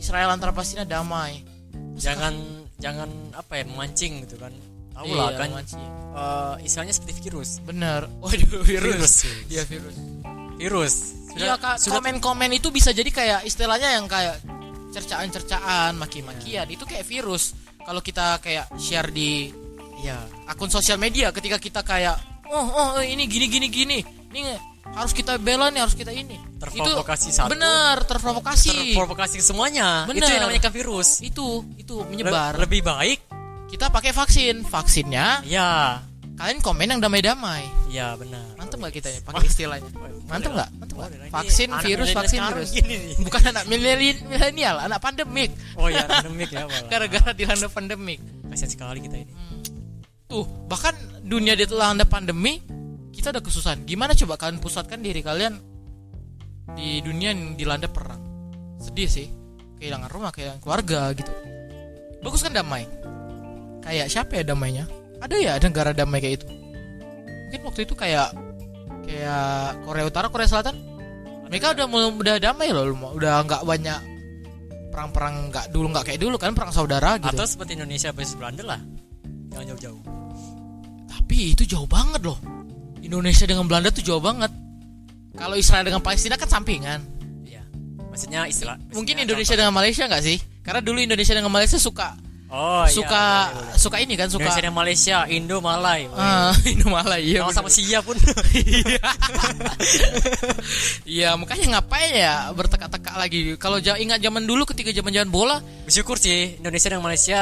Israel 0.00 0.32
antara 0.32 0.56
Palestina 0.56 0.88
damai. 0.88 1.44
Jangan 2.00 2.32
jangan 2.80 3.12
apa 3.36 3.60
ya 3.60 3.68
memancing 3.68 4.24
gitu 4.24 4.40
kan. 4.40 4.56
Tahu 4.96 5.04
Iya, 5.04 5.20
lah 5.20 5.30
kan 5.36 5.52
mancing. 5.52 5.84
eh, 6.16 6.54
istilahnya 6.64 6.96
seperti 6.96 7.28
virus. 7.28 7.60
Bener. 7.60 8.08
Waduh, 8.24 8.64
virus. 8.64 9.20
Virus. 9.20 9.52
Iya, 9.52 9.62
virus. 9.68 9.96
Virus. 10.56 10.94
Iya, 11.36 11.60
Kak, 11.60 11.76
komen-komen 11.84 12.56
itu 12.56 12.72
bisa 12.72 12.88
jadi 12.96 13.12
kayak 13.12 13.44
istilahnya 13.44 14.00
yang 14.00 14.08
kayak 14.08 14.40
cercaan-cercaan, 14.96 15.92
maki-makian. 15.94 16.66
Itu 16.66 16.82
kayak 16.82 17.04
virus. 17.04 17.52
Kalau 17.78 18.00
kita 18.00 18.38
kayak 18.38 18.72
share 18.76 19.08
di 19.08 19.52
Iya. 19.96 20.18
akun 20.46 20.68
sosial 20.68 20.96
media 20.96 21.30
ketika 21.30 21.56
kita 21.56 21.80
kayak 21.80 22.20
oh 22.46 22.66
oh 22.68 23.00
ini 23.00 23.24
gini 23.24 23.48
gini 23.48 23.66
gini 23.66 23.98
ini 24.28 24.52
harus 24.86 25.10
kita 25.10 25.34
bela 25.36 25.66
nih 25.66 25.80
harus 25.80 25.96
kita 25.96 26.12
ini 26.12 26.36
Terprovokasi 26.60 27.32
itu 27.32 27.40
satu. 27.40 27.48
bener 27.48 28.04
terprovokasi 28.04 28.92
Terprovokasi 28.92 29.40
semuanya. 29.40 30.04
Bener. 30.04 30.20
Itu 30.20 30.30
yang 30.30 30.44
namanya 30.44 30.68
virus. 30.68 31.24
itu 31.24 31.64
itu 31.74 31.96
Le- 31.96 32.06
menyebar 32.06 32.60
lebih 32.60 32.84
baik. 32.84 33.24
kita 33.66 33.88
pakai 33.88 34.12
vaksin 34.12 34.62
vaksinnya 34.62 35.40
Ya. 35.42 36.04
kalian 36.36 36.60
komen 36.60 36.92
yang 36.92 37.00
damai-damai 37.00 37.64
Ya 37.96 38.12
benar. 38.12 38.44
mantep 38.60 38.76
nggak 38.76 38.94
kita 39.00 39.08
ya 39.08 39.20
pakai 39.24 39.48
istilahnya. 39.48 39.90
Mantep 40.28 40.52
nggak? 40.52 40.70
Mantep 40.76 40.94
nggak 41.00 41.10
vaksin 41.32 41.68
Anak 41.72 41.82
virus 41.88 42.08
vaksin 42.12 42.40
virus. 42.44 42.68
gini 42.76 42.96
bukan 43.24 43.42
anak 43.56 43.64
milenial 43.72 44.76
anak 44.84 45.00
pandemik. 45.00 45.50
Oh 45.80 45.88
ya, 45.88 46.04
pandemik 46.04 46.52
ya 46.52 46.68
gara-gara 46.92 47.32
dilanda 47.32 47.72
pandemik. 47.72 48.20
Kasihan 48.52 48.68
sekali 48.68 49.00
kita 49.00 49.16
ini. 49.16 49.32
tuh 50.26 50.44
bahkan 50.68 50.92
dunia 51.24 51.56
dilanda 51.56 52.04
pandemi 52.04 52.60
kita 53.16 53.32
udah 53.32 53.40
kesusahan. 53.40 53.88
Gimana 53.88 54.12
coba 54.12 54.36
kalian 54.36 54.60
pusatkan 54.60 55.00
diri 55.00 55.24
kalian 55.24 55.56
di 56.76 57.00
dunia 57.00 57.32
yang 57.32 57.56
dilanda 57.56 57.88
perang? 57.88 58.20
Sedih 58.76 59.08
sih. 59.08 59.32
Kehilangan 59.80 60.12
rumah 60.12 60.36
kehilangan 60.36 60.60
keluarga 60.60 61.16
gitu. 61.16 61.32
Bagus 62.20 62.44
kan 62.44 62.52
damai? 62.52 62.84
Kayak 63.80 64.12
siapa 64.12 64.36
ya 64.36 64.44
damainya? 64.44 64.84
Ada 65.16 65.36
ya 65.40 65.52
negara 65.56 65.96
damai 65.96 66.20
kayak 66.20 66.44
itu 66.44 66.65
mungkin 67.46 67.60
waktu 67.62 67.80
itu 67.82 67.94
kayak 67.94 68.28
kayak 69.02 69.46
Korea 69.82 70.04
Utara 70.04 70.26
Korea 70.28 70.46
Selatan 70.46 70.74
mereka 71.46 71.72
udah 71.72 71.86
udah 72.12 72.36
damai 72.36 72.70
loh 72.70 72.90
udah 73.12 73.40
nggak 73.40 73.62
banyak 73.62 74.00
perang-perang 74.90 75.34
nggak 75.48 75.66
dulu 75.70 75.86
nggak 75.90 76.04
kayak 76.04 76.18
dulu 76.18 76.36
kan 76.36 76.52
perang 76.52 76.70
saudara 76.70 77.14
gitu 77.16 77.32
Atau 77.32 77.46
seperti 77.46 77.76
Indonesia 77.76 78.10
versus 78.10 78.34
Belanda 78.34 78.64
lah. 78.66 78.80
Jangan 79.48 79.66
jauh-jauh. 79.72 80.02
tapi 81.06 81.52
itu 81.52 81.64
jauh 81.64 81.86
banget 81.86 82.22
loh 82.22 82.38
Indonesia 83.00 83.44
dengan 83.44 83.66
Belanda 83.66 83.90
tuh 83.90 84.00
jauh 84.00 84.20
banget 84.20 84.50
kalau 85.32 85.54
Israel 85.54 85.82
dengan 85.82 85.98
Palestina 85.98 86.34
kan 86.34 86.46
sampingan 86.46 87.02
Iya. 87.42 87.62
Maksudnya 88.06 88.46
istilah. 88.46 88.76
mungkin 88.90 89.16
Indonesia 89.16 89.52
contoh- 89.52 89.60
dengan 89.60 89.74
Malaysia 89.74 90.02
nggak 90.04 90.22
sih 90.22 90.38
karena 90.60 90.80
dulu 90.80 90.98
Indonesia 90.98 91.32
dengan 91.32 91.50
Malaysia 91.50 91.78
suka 91.78 92.14
Oh, 92.56 92.82
iya, 92.82 92.88
suka 92.88 93.24
boleh, 93.52 93.52
boleh. 93.52 93.76
suka 93.76 93.96
ini 94.00 94.14
kan 94.16 94.28
suka 94.32 94.48
Indonesia 94.48 94.72
Malaysia, 94.72 95.16
Indo 95.28 95.60
Malay. 95.60 96.08
ah 96.10 96.56
Indomalaysia 96.74 97.20
iya 97.20 97.40
sama-sama 97.44 97.68
bener. 97.68 97.76
Sia 97.76 97.98
pun. 98.00 98.16
Iya 101.06 101.36
makanya 101.36 101.78
ngapain 101.78 102.12
ya 102.12 102.34
bertekak-tekak 102.52 103.14
lagi 103.14 103.38
kalau 103.56 103.78
ingat 103.96 104.18
zaman 104.18 104.44
dulu 104.44 104.66
ketika 104.66 104.90
zaman-zaman 104.90 105.28
bola 105.28 105.56
Bersyukur 105.84 106.16
sih 106.16 106.58
Indonesia 106.58 106.88
dan 106.90 107.00
Malaysia 107.00 107.40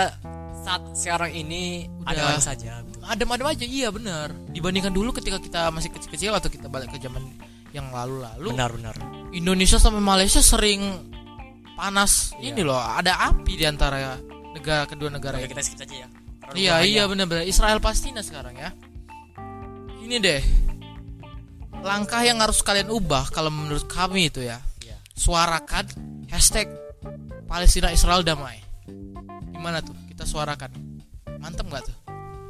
saat 0.60 0.82
sekarang 0.96 1.32
ini 1.32 1.88
Udah. 2.04 2.36
ada 2.36 2.40
saja. 2.40 2.80
adem-adem 3.04 3.44
aja 3.46 3.64
iya 3.64 3.88
benar 3.88 4.32
dibandingkan 4.48 4.88
dulu 4.90 5.12
ketika 5.12 5.36
kita 5.36 5.68
masih 5.68 5.92
kecil-kecil 5.92 6.32
atau 6.32 6.48
kita 6.48 6.66
balik 6.66 6.88
ke 6.88 6.98
zaman 6.98 7.20
yang 7.70 7.90
lalu-lalu 7.90 8.48
Benar-benar. 8.50 8.96
Indonesia 9.30 9.76
sama 9.76 10.00
Malaysia 10.00 10.40
sering 10.40 10.80
panas 11.74 12.32
Iya. 12.38 12.54
ini 12.54 12.60
loh 12.64 12.78
ada 12.78 13.28
api 13.28 13.52
di 13.54 13.64
antara 13.66 14.16
negara 14.54 14.86
kedua 14.86 15.10
negara 15.10 15.36
Oke, 15.36 15.44
ini. 15.44 15.52
kita 15.52 15.62
skip 15.66 15.82
aja 15.82 16.06
ya. 16.06 16.08
Terlalu 16.08 16.56
iya 16.62 16.74
iya 16.86 17.02
benar-benar 17.10 17.44
Israel 17.44 17.82
Palestina 17.82 18.22
sekarang 18.22 18.54
ya. 18.54 18.70
Ini 20.00 20.16
deh. 20.22 20.42
Langkah 21.84 22.22
yang 22.24 22.40
harus 22.40 22.62
kalian 22.64 22.88
ubah 22.88 23.28
kalau 23.34 23.50
menurut 23.50 23.84
kami 23.90 24.30
itu 24.30 24.40
ya. 24.40 24.62
Iya. 24.80 24.96
suarakan 25.16 25.88
hashtag 26.30 26.70
Palestina 27.50 27.92
Israel 27.92 28.24
damai. 28.24 28.62
Gimana 29.52 29.82
tuh? 29.84 29.96
Kita 30.08 30.24
suarakan. 30.24 30.70
Mantep 31.42 31.66
nggak 31.68 31.82
tuh? 31.84 31.96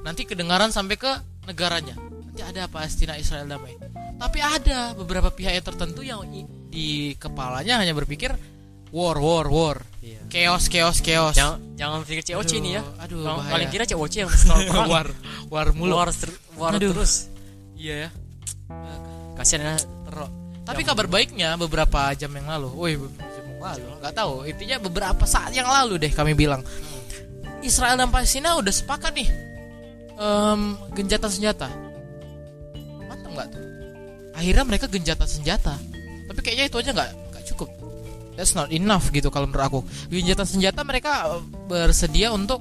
Nanti 0.06 0.28
kedengaran 0.28 0.70
sampai 0.70 1.00
ke 1.00 1.12
negaranya. 1.49 1.96
Nanti 1.99 2.42
ada 2.44 2.68
Palestina 2.70 3.18
Israel 3.18 3.49
damai. 3.49 3.75
Tapi 4.14 4.38
ada 4.38 4.94
beberapa 4.94 5.30
pihak 5.34 5.52
yang 5.58 5.66
tertentu 5.66 6.00
yang 6.06 6.23
di 6.70 7.14
kepalanya 7.18 7.82
hanya 7.82 7.94
berpikir 7.94 8.34
war 8.94 9.18
war 9.18 9.46
war 9.48 9.78
Iya. 9.98 10.20
chaos 10.28 10.68
chaos 10.68 10.98
chaos 11.00 11.34
Jangan 11.34 11.58
jangan 11.74 11.98
pikir 12.04 12.22
COC 12.24 12.44
Aduh, 12.46 12.60
ini 12.60 12.70
ya. 12.70 12.82
aduh, 12.96 13.18
Kalau 13.18 13.38
bahaya. 13.40 13.52
kalian 13.56 13.68
kira 13.68 13.84
COC 13.84 14.14
yang 14.14 14.30
perang. 14.30 14.86
war 14.92 15.08
war 15.50 15.66
mulu 15.72 15.94
war, 15.94 16.08
ter- 16.08 16.38
war 16.54 16.72
Aduh. 16.72 16.92
terus. 16.92 17.26
iya 17.74 18.06
ya 18.06 18.10
Kasihan 19.34 19.66
ya. 19.66 19.76
terok 20.06 20.30
tapi 20.64 20.80
kabar 20.80 21.04
baiknya 21.04 21.58
beberapa 21.58 22.08
jam 22.14 22.30
yang 22.30 22.46
lalu 22.46 22.68
woi 22.70 22.92
jam 22.96 23.44
yang 23.44 23.60
lalu 23.60 23.84
nggak 23.98 24.14
tahu 24.14 24.34
intinya 24.44 24.76
beberapa 24.78 25.24
saat 25.24 25.50
yang 25.50 25.66
lalu 25.66 25.98
deh 25.98 26.08
kami 26.08 26.32
bilang 26.32 26.64
Israel 27.60 27.96
dan 27.96 28.08
Palestina 28.08 28.56
udah 28.56 28.72
sepakat 28.72 29.12
nih 29.12 29.28
em, 30.14 30.60
genjatan 30.94 31.28
senjata 31.28 31.68
mantap 33.02 33.28
nggak 33.28 33.48
tuh 33.50 33.62
akhirnya 34.32 34.64
mereka 34.64 34.86
genjatan 34.88 35.26
senjata 35.26 35.74
tapi 36.24 36.40
kayaknya 36.40 36.64
itu 36.68 36.76
aja 36.78 36.90
nggak 36.92 37.10
that's 38.35 38.55
not 38.55 38.71
enough 38.71 39.11
gitu 39.11 39.31
kalau 39.31 39.47
menurut 39.50 39.64
aku. 39.67 39.81
Genjatan 40.11 40.47
senjata 40.47 40.83
mereka 40.83 41.38
eh, 41.38 41.43
bersedia 41.67 42.31
untuk 42.35 42.61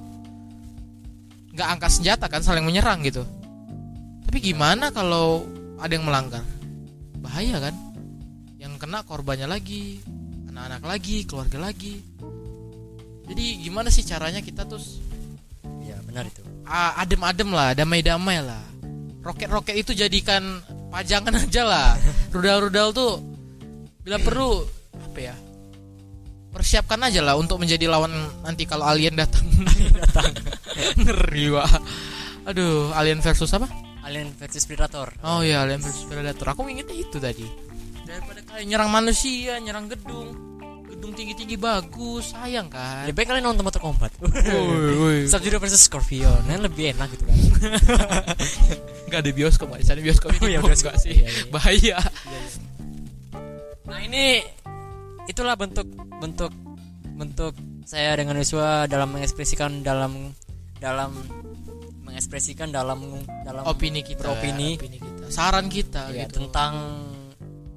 nggak 1.53 1.67
angkat 1.77 1.91
senjata 1.93 2.25
kan 2.29 2.41
saling 2.41 2.65
menyerang 2.65 3.05
gitu. 3.05 3.21
Tapi 4.25 4.37
gimana 4.41 4.89
kalau 4.89 5.45
ada 5.77 5.93
yang 5.93 6.05
melanggar? 6.05 6.41
Bahaya 7.21 7.61
kan? 7.61 7.75
Yang 8.57 8.73
kena 8.81 9.05
korbannya 9.05 9.45
lagi 9.45 10.01
anak-anak 10.49 10.83
lagi 10.85 11.25
keluarga 11.25 11.57
lagi. 11.69 12.01
Jadi 13.29 13.45
gimana 13.65 13.89
sih 13.89 14.05
caranya 14.05 14.41
kita 14.43 14.65
tuh 14.69 14.81
Iya, 15.83 15.99
benar 16.05 16.27
itu. 16.27 16.41
adem-adem 16.69 17.49
lah 17.51 17.75
damai-damai 17.75 18.39
lah. 18.39 18.63
Roket-roket 19.23 19.75
itu 19.79 19.91
jadikan 19.95 20.61
pajangan 20.93 21.35
aja 21.43 21.63
lah. 21.65 21.89
Rudal-rudal 22.31 22.93
tuh 22.93 23.19
bila 24.03 24.19
perlu 24.19 24.67
apa 24.99 25.19
ya 25.31 25.35
persiapkan 26.53 27.01
aja 27.01 27.25
lah 27.25 27.33
untuk 27.33 27.57
menjadi 27.57 27.89
lawan 27.89 28.13
nanti 28.45 28.69
kalau 28.69 28.85
alien 28.85 29.17
datang 29.17 29.43
datang 30.01 30.29
ngeri 31.01 31.49
wah 31.49 31.73
aduh 32.45 32.93
alien 32.93 33.19
versus 33.19 33.49
apa 33.51 33.65
Alien 34.03 34.35
versus 34.35 34.67
Predator. 34.67 35.15
Oh 35.23 35.39
iya, 35.39 35.63
Alien 35.63 35.79
vs 35.79 36.11
Predator. 36.11 36.43
Aku 36.51 36.67
ingetnya 36.67 36.91
itu 36.91 37.17
tadi. 37.23 37.47
Daripada 38.03 38.43
kalian 38.43 38.67
nyerang 38.75 38.91
manusia, 38.91 39.55
nyerang 39.63 39.87
gedung, 39.87 40.59
gedung 40.91 41.15
tinggi-tinggi 41.15 41.55
bagus, 41.55 42.35
sayang 42.35 42.67
kan. 42.67 43.07
Lebih 43.07 43.23
baik 43.23 43.27
kalian 43.31 43.47
nonton. 43.47 43.63
Woi, 43.63 44.91
woi. 44.99 45.17
Sub-Zero 45.31 45.55
versus 45.63 45.79
Scorpion. 45.87 46.35
Nah, 46.43 46.59
lebih 46.59 46.91
enak 46.91 47.15
gitu 47.15 47.23
kan. 47.23 47.37
Enggak 49.07 49.19
ada 49.23 49.31
bioskop. 49.31 49.71
Di 49.79 49.87
sana 49.87 50.03
bioskop 50.03 50.35
Oh 50.35 50.51
iya, 50.51 50.59
bioskop. 50.59 50.91
nggak 50.91 50.99
sih. 50.99 51.23
Iya, 51.23 51.27
iya. 51.31 51.43
Bahaya. 51.47 51.97
Nah, 53.87 53.99
ini 54.03 54.43
itulah 55.27 55.55
bentuk 55.55 55.87
bentuk 56.19 56.51
bentuk 57.13 57.53
saya 57.83 58.17
dengan 58.17 58.39
Yosua 58.39 58.89
dalam 58.89 59.13
mengekspresikan 59.13 59.83
dalam 59.85 60.33
dalam 60.79 61.11
mengekspresikan 62.03 62.69
dalam 62.69 63.23
dalam 63.43 63.63
Opini 63.65 64.03
kita. 64.03 64.21
Beropini. 64.23 64.75
opini 64.77 64.97
kita. 64.99 65.23
Saran 65.31 65.67
kita 65.71 66.11
ya, 66.11 66.27
gitu. 66.27 66.43
tentang 66.43 66.73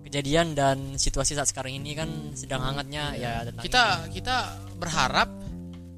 kejadian 0.06 0.54
dan 0.54 0.94
situasi 0.94 1.34
saat 1.34 1.50
sekarang 1.50 1.76
ini 1.76 1.98
kan 1.98 2.08
sedang 2.38 2.62
hangatnya 2.62 3.12
ya 3.18 3.42
tentang 3.42 3.64
kita 3.66 3.84
kita 4.14 4.36
berharap 4.78 5.28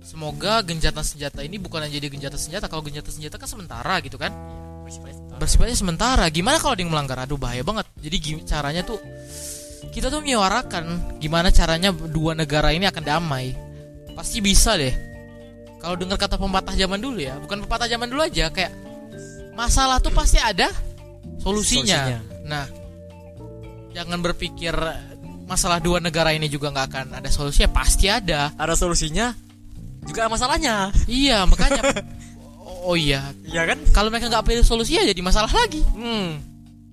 semoga 0.01 0.65
genjatan 0.65 1.05
senjata 1.05 1.45
ini 1.45 1.61
bukan 1.61 1.85
jadi 1.89 2.09
genjatan 2.09 2.41
senjata. 2.41 2.67
Kalau 2.71 2.81
genjatan 2.81 3.13
senjata 3.13 3.37
kan 3.37 3.49
sementara 3.49 4.01
gitu 4.01 4.17
kan. 4.17 4.33
ini 4.33 4.69
bersifatnya 4.89 5.17
sementara. 5.21 5.39
bersifatnya 5.39 5.77
sementara 5.77 6.25
gimana 6.33 6.57
kalau 6.57 6.73
ada 6.73 6.81
yang 6.81 6.93
melanggar 6.93 7.19
aduh 7.21 7.37
bahaya 7.37 7.61
banget 7.61 7.87
jadi 8.01 8.17
caranya 8.49 8.83
tuh 8.89 8.97
kita 9.95 10.11
tuh 10.11 10.21
menyuarakan 10.23 11.17
gimana 11.23 11.49
caranya 11.51 11.91
dua 11.93 12.35
negara 12.35 12.71
ini 12.75 12.87
akan 12.89 13.03
damai. 13.05 13.55
Pasti 14.15 14.43
bisa 14.43 14.75
deh. 14.75 14.95
Kalau 15.79 15.95
dengar 15.95 16.19
kata 16.19 16.35
pepatah 16.35 16.75
zaman 16.75 16.99
dulu 16.99 17.23
ya 17.23 17.39
bukan 17.39 17.63
pepatah 17.63 17.87
zaman 17.87 18.11
dulu 18.11 18.27
aja 18.27 18.51
kayak 18.51 18.75
masalah 19.55 20.03
tuh 20.03 20.11
pasti 20.11 20.39
ada 20.43 20.67
solusinya, 21.39 22.03
Solusinya. 22.03 22.19
nah 22.47 22.67
jangan 23.95 24.19
berpikir 24.19 24.75
masalah 25.47 25.79
dua 25.79 26.03
negara 26.03 26.35
ini 26.35 26.51
juga 26.51 26.75
nggak 26.75 26.87
akan 26.91 27.07
ada 27.23 27.31
solusinya 27.31 27.71
pasti 27.71 28.11
ada. 28.11 28.51
Ada 28.59 28.75
solusinya 28.75 29.31
juga 30.03 30.27
ada 30.27 30.31
masalahnya. 30.33 30.75
Iya 31.07 31.45
makanya. 31.45 31.83
Oh, 32.59 32.91
oh 32.93 32.97
iya. 32.99 33.31
Iya 33.47 33.63
kan? 33.69 33.79
Kalau 33.95 34.09
mereka 34.11 34.33
nggak 34.33 34.47
pilih 34.49 34.65
solusi 34.67 34.99
ya 34.99 35.05
jadi 35.07 35.21
masalah 35.23 35.51
lagi. 35.53 35.85
Hmm. 35.95 36.43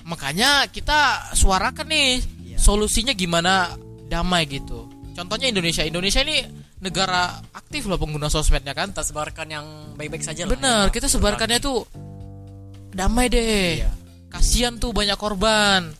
Makanya 0.05 0.69
kita 0.69 1.31
suarakan 1.33 1.89
nih. 1.89 2.21
Solusinya 2.57 3.13
gimana 3.13 3.75
damai 4.07 4.47
gitu. 4.49 4.89
Contohnya 5.15 5.47
Indonesia. 5.47 5.87
Indonesia 5.87 6.21
ini 6.27 6.43
negara 6.83 7.39
aktif 7.55 7.87
loh 7.87 7.95
pengguna 7.95 8.27
sosmednya 8.27 8.75
kan. 8.75 8.91
kita 8.91 9.03
sebarkan 9.03 9.47
yang 9.47 9.65
baik-baik 9.95 10.21
saja 10.21 10.43
lah 10.43 10.53
Bener, 10.53 10.85
ya. 10.89 10.93
kita 10.93 11.07
sebarkannya 11.07 11.59
tuh 11.63 11.87
damai 12.91 13.31
deh. 13.31 13.83
Iya. 13.83 13.91
Kasihan 14.27 14.75
tuh 14.75 14.91
banyak 14.91 15.15
korban. 15.15 15.95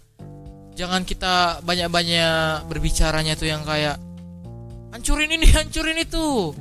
Jangan 0.75 1.07
kita 1.07 1.63
banyak-banyak 1.63 2.67
berbicaranya 2.67 3.39
tuh 3.39 3.47
yang 3.47 3.63
kayak 3.63 3.95
hancurin 4.91 5.31
ini, 5.31 5.47
hancurin 5.57 5.99
itu. 6.03 6.51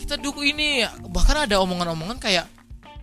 Kita 0.00 0.16
dukung 0.16 0.48
ini. 0.48 0.84
Bahkan 0.88 1.48
ada 1.48 1.60
omongan-omongan 1.60 2.16
kayak 2.16 2.48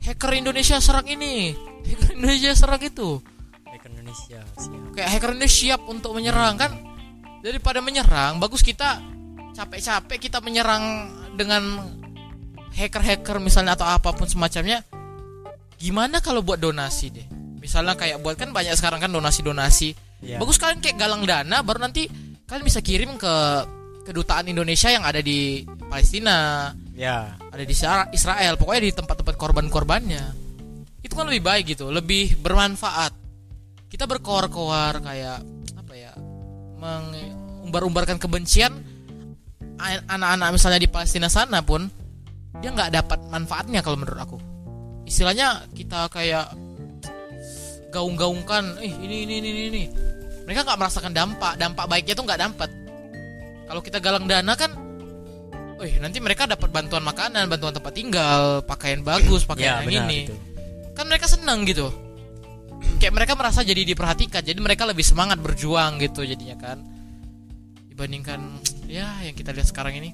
hacker 0.02 0.34
Indonesia 0.34 0.82
serang 0.82 1.06
ini, 1.06 1.54
hacker 1.90 2.18
Indonesia 2.18 2.58
serang 2.58 2.82
itu. 2.82 3.22
Indonesia 4.12 4.41
siap. 4.60 4.91
Kayak 4.91 5.10
hacker 5.15 5.32
ini 5.39 5.48
siap 5.48 5.82
untuk 5.88 6.12
menyerang 6.12 6.60
kan? 6.60 6.72
Daripada 7.41 7.80
menyerang 7.82 8.38
bagus 8.38 8.62
kita 8.62 9.01
capek-capek 9.56 10.20
kita 10.20 10.39
menyerang 10.44 11.10
dengan 11.34 11.63
hacker-hacker 12.75 13.39
misalnya 13.41 13.74
atau 13.80 13.88
apa 13.88 14.12
pun 14.13 14.27
semacamnya. 14.27 14.84
Gimana 15.82 16.22
kalau 16.22 16.46
buat 16.46 16.62
donasi 16.62 17.10
deh? 17.10 17.27
Misalnya 17.58 17.98
kayak 17.98 18.22
buat 18.22 18.38
kan 18.38 18.53
banyak 18.53 18.75
sekarang 18.77 19.01
kan 19.01 19.10
donasi-donasi. 19.10 20.13
Iya. 20.22 20.38
bagus 20.38 20.62
kalian 20.62 20.86
kayak 20.86 21.01
galang 21.01 21.25
dana 21.25 21.65
baru 21.65 21.82
nanti 21.82 22.06
kalian 22.46 22.62
bisa 22.62 22.77
kirim 22.86 23.18
ke 23.18 23.34
kedutaan 24.06 24.46
Indonesia 24.46 24.94
yang 24.94 25.01
ada 25.01 25.18
di 25.18 25.65
Palestina 25.89 26.70
ya 26.94 27.34
ada 27.50 27.63
di 27.65 27.74
Isra- 27.74 28.06
Israel 28.13 28.53
pokoknya 28.53 28.82
di 28.86 28.91
tempat-tempat 28.94 29.34
korban-korbannya. 29.34 30.24
Itu 31.01 31.18
kan 31.18 31.25
lebih 31.25 31.41
baik 31.41 31.74
gitu 31.74 31.89
lebih 31.89 32.38
bermanfaat 32.38 33.18
kita 33.91 34.07
berkoar-koar 34.07 35.03
kayak 35.03 35.43
apa 35.75 35.93
ya 35.93 36.15
mengumbar-umbarkan 36.79 38.15
kebencian 38.15 38.71
anak-anak 40.07 40.55
misalnya 40.55 40.79
di 40.79 40.88
Palestina 40.88 41.27
sana 41.27 41.60
pun 41.60 41.83
dia 42.63 42.71
nggak 42.71 42.91
dapat 43.03 43.19
manfaatnya 43.27 43.83
kalau 43.83 44.00
menurut 44.00 44.19
aku 44.24 44.38
istilahnya 45.03 45.67
kita 45.75 46.07
kayak 46.07 46.55
gaung-gaungkan 47.91 48.79
eh 48.79 48.95
ini 49.03 49.27
ini 49.27 49.33
ini 49.43 49.50
ini, 49.51 49.62
ini. 49.67 49.83
mereka 50.48 50.63
nggak 50.63 50.79
merasakan 50.79 51.12
dampak 51.12 51.60
dampak 51.60 51.86
baiknya 51.91 52.15
tuh 52.15 52.24
nggak 52.24 52.41
dapat 52.48 52.69
kalau 53.67 53.81
kita 53.83 54.00
galang 54.00 54.24
dana 54.24 54.55
kan 54.55 54.71
Wih, 55.81 55.98
nanti 55.98 56.21
mereka 56.21 56.45
dapat 56.45 56.69
bantuan 56.69 57.01
makanan, 57.01 57.50
bantuan 57.50 57.74
tempat 57.74 57.89
tinggal, 57.98 58.62
pakaian 58.69 59.01
bagus, 59.01 59.50
pakaian 59.50 59.81
Ya, 59.81 59.89
yang 59.89 60.05
benar 60.05 60.13
ini. 60.13 60.29
itu. 60.29 60.36
Kan 60.93 61.10
mereka 61.10 61.25
senang 61.25 61.65
gitu. 61.65 61.89
Kayak 63.01 63.17
mereka 63.17 63.34
merasa 63.34 63.65
jadi 63.65 63.81
diperhatikan, 63.81 64.46
jadi 64.46 64.62
mereka 64.62 64.86
lebih 64.86 65.01
semangat 65.01 65.41
berjuang 65.41 65.98
gitu 65.98 66.22
jadinya 66.22 66.53
kan. 66.62 66.77
Dibandingkan 67.89 68.62
ya 68.86 69.25
yang 69.25 69.34
kita 69.34 69.50
lihat 69.50 69.65
sekarang 69.65 69.98
ini 69.98 70.13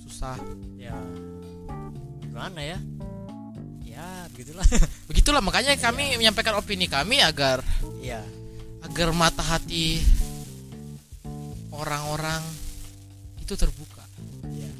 susah. 0.00 0.40
Ya. 0.80 0.96
Gimana 2.24 2.64
ya? 2.64 2.80
Ya, 3.84 4.28
begitulah. 4.32 4.64
Begitulah 5.12 5.40
makanya 5.44 5.76
kami 5.76 6.16
menyampaikan 6.16 6.56
opini 6.56 6.88
kami 6.88 7.20
agar 7.20 7.60
Iya. 8.00 8.24
agar 8.84 9.12
mata 9.12 9.44
hati 9.44 10.00
orang-orang 11.72 12.40
itu 13.44 13.52
terbuka. 13.56 14.04
Iya. 14.52 14.72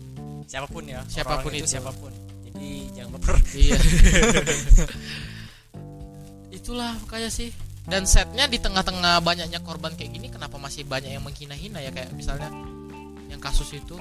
Siapa 0.49 0.69
pun 0.73 0.88
ya. 0.88 1.05
Siapa 1.05 1.45
pun 1.45 1.52
orang 1.52 1.61
itu. 1.61 1.69
siapa 1.69 1.93
pun. 1.93 2.12
Jadi 2.49 2.69
jangan 2.97 3.11
baper. 3.21 3.37
Iya. 3.52 3.76
Itulah 6.67 6.99
makanya 6.99 7.31
sih. 7.31 7.55
Dan 7.87 8.11
setnya 8.11 8.51
di 8.51 8.59
tengah-tengah 8.59 9.23
banyaknya 9.23 9.63
korban 9.63 9.95
kayak 9.95 10.19
gini, 10.19 10.27
kenapa 10.27 10.59
masih 10.59 10.83
banyak 10.83 11.15
yang 11.15 11.23
menghina-hina 11.23 11.79
ya 11.79 11.95
kayak 11.95 12.11
misalnya 12.11 12.51
yang 13.31 13.39
kasus 13.39 13.71
itu 13.71 13.95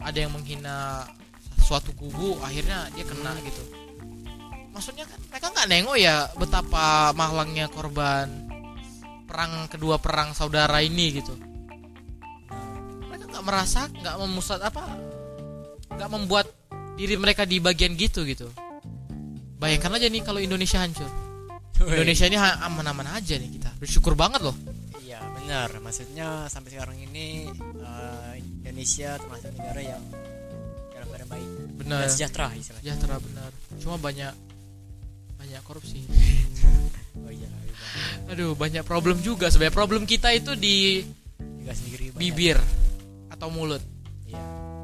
ada 0.00 0.16
yang 0.16 0.32
menghina 0.32 1.04
suatu 1.60 1.92
kubu, 1.92 2.40
akhirnya 2.40 2.88
dia 2.96 3.04
kena 3.04 3.36
gitu. 3.44 3.60
Maksudnya 4.72 5.04
kan 5.04 5.20
mereka 5.28 5.52
nggak 5.52 5.68
nengok 5.68 5.96
ya 6.00 6.32
betapa 6.40 7.12
mahlangnya 7.12 7.68
korban 7.68 8.48
perang 9.28 9.68
kedua 9.68 10.00
perang 10.00 10.32
saudara 10.32 10.80
ini 10.80 11.20
gitu. 11.20 11.36
Mereka 13.12 13.28
nggak 13.28 13.44
merasa, 13.44 13.92
nggak 13.92 14.16
memusat 14.24 14.64
apa, 14.64 14.88
nggak 15.92 16.08
membuat 16.08 16.48
diri 16.96 17.20
mereka 17.20 17.44
di 17.44 17.60
bagian 17.60 17.92
gitu 17.92 18.24
gitu. 18.24 18.48
Bayangkan 19.60 20.00
aja 20.00 20.08
nih 20.08 20.24
kalau 20.24 20.40
Indonesia 20.40 20.80
hancur. 20.80 21.25
Indonesia 21.78 22.24
ini 22.24 22.36
aman-aman 22.38 23.06
aja 23.12 23.34
nih 23.34 23.50
kita. 23.52 23.70
Bersyukur 23.76 24.12
banget 24.12 24.40
loh. 24.40 24.56
Iya 24.98 25.20
benar. 25.34 25.68
Maksudnya 25.78 26.28
sampai 26.46 26.72
sekarang 26.72 26.96
ini 26.98 27.52
eh, 27.76 28.32
Indonesia 28.60 29.16
termasuk 29.16 29.52
negara 29.52 29.80
yang 29.82 30.02
dalam 30.90 31.06
keadaan 31.06 31.30
baik 31.30 31.48
Benar. 31.76 32.00
dan 32.00 32.08
sejahtera 32.08 32.46
istilahnya. 32.52 32.82
Sejahtera 32.82 33.16
benar. 33.18 33.50
Cuma 33.76 33.96
banyak 33.96 34.32
banyak 35.36 35.60
korupsi. 35.62 36.00
Oh 37.16 37.32
iya. 37.32 37.48
iya. 37.48 37.72
Aduh, 38.28 38.52
banyak 38.52 38.84
problem 38.84 39.16
juga 39.18 39.48
sebenarnya. 39.48 39.72
Problem 39.74 40.04
kita 40.04 40.28
itu 40.30 40.52
di 40.52 41.00
Juga 41.56 41.72
sendiri 41.72 42.12
banyak. 42.12 42.20
bibir 42.20 42.58
atau 43.30 43.48
mulut. 43.48 43.80
Iya. 44.22 44.36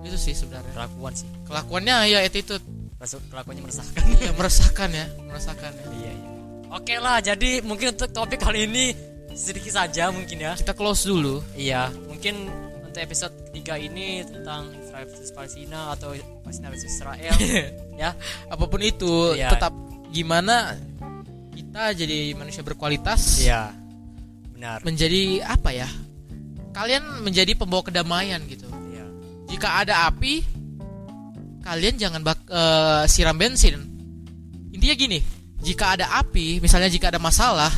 Itu 0.02 0.16
sih 0.16 0.32
sebenarnya. 0.32 0.72
Kelakuan 0.72 1.12
sih. 1.12 1.28
Kelakuannya 1.44 2.08
ya 2.08 2.18
attitude. 2.20 2.64
Rasu- 2.96 3.20
Kelakuannya 3.28 3.62
meresahkan. 3.62 4.00
ya 4.16 4.32
meresahkan 4.32 4.88
ya, 4.90 5.06
meresahkan 5.22 5.72
ya. 5.74 5.84
iya 5.92 6.10
iya. 6.10 6.30
Oke 6.72 6.96
lah. 6.96 7.20
Jadi 7.20 7.60
mungkin 7.60 7.92
untuk 7.92 8.08
topik 8.10 8.40
kali 8.40 8.64
ini 8.64 8.96
sedikit 9.32 9.72
saja 9.72 10.08
mungkin 10.08 10.40
ya. 10.40 10.52
Kita 10.56 10.72
close 10.72 11.04
dulu. 11.04 11.44
Iya. 11.52 11.92
Mungkin 12.08 12.48
untuk 12.88 13.00
episode 13.00 13.32
ketiga 13.48 13.76
ini 13.76 14.24
tentang 14.24 14.72
Israel 14.76 15.04
versus 15.04 15.30
Palestina 15.30 15.92
atau 15.92 16.12
Palestina 16.40 16.68
versus 16.72 16.88
Israel 16.88 17.34
ya. 18.02 18.16
Apa 18.48 18.64
pun 18.64 18.80
itu, 18.80 19.36
Iya. 19.36 19.52
tetap 19.52 19.72
gimana 20.12 20.76
kita 21.52 21.92
jadi 21.92 22.32
manusia 22.32 22.64
berkualitas. 22.64 23.40
Iya. 23.40 23.72
Benar. 24.56 24.80
Menjadi 24.84 25.44
apa 25.44 25.72
ya? 25.72 25.88
Kalian 26.72 27.20
menjadi 27.20 27.52
pembawa 27.52 27.84
kedamaian 27.84 28.40
gitu. 28.48 28.64
Iya. 28.88 29.04
jika 29.48 29.84
ada 29.84 30.08
api 30.08 30.40
kalian 31.60 31.94
jangan 31.94 32.24
bak 32.24 32.40
eh, 32.48 33.04
siram 33.06 33.36
bensin 33.36 33.76
intinya 34.72 34.96
gini 34.96 35.20
jika 35.62 35.94
ada 35.94 36.18
api 36.18 36.58
misalnya 36.58 36.86
jika 36.86 37.08
ada 37.08 37.16
masalah 37.16 37.70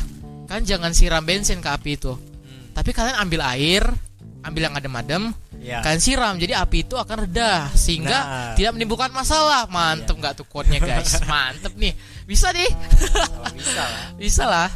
kan 0.45 0.61
jangan 0.61 0.91
siram 0.91 1.21
bensin 1.21 1.57
ke 1.57 1.69
api 1.69 1.95
itu. 1.95 2.13
Hmm. 2.13 2.73
tapi 2.73 2.91
kalian 2.91 3.17
ambil 3.17 3.41
air 3.47 3.83
ambil 4.41 4.61
yang 4.63 4.75
adem-adem 4.75 5.23
Iya. 5.55 5.81
kalian 5.81 5.97
siram. 5.97 6.33
Jadi 6.35 6.53
api 6.53 6.77
itu 6.79 6.93
akan 6.93 7.25
reda 7.25 7.73
sehingga 7.73 8.17
Nah. 8.19 8.53
tidak 8.53 8.77
menimbulkan 8.77 9.09
masalah. 9.09 9.65
Mantep 9.65 10.13
nggak 10.13 10.37
tuh 10.37 10.45
quote-nya 10.45 10.77
guys? 10.77 11.17
Mantep 11.25 11.73
nih. 11.73 11.97
Bisa 12.23 12.53
deh 12.53 12.69
Oh, 13.33 13.49
bisa 13.49 13.73
lah. 13.81 14.01
bisa 14.21 14.43
lah. 14.45 14.69